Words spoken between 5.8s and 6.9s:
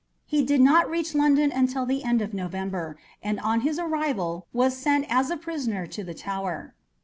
to the Tower.